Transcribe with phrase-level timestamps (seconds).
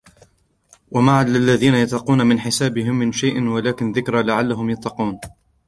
[0.91, 5.19] وَمَا عَلَى الَّذِينَ يَتَّقُونَ مِنْ حِسَابِهِمْ مِنْ شَيْءٍ وَلَكِنْ ذِكْرَى لَعَلَّهُمْ يَتَّقُونَ